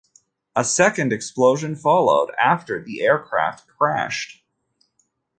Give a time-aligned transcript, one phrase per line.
[0.55, 4.43] A second explosion followed after the aircraft crashed.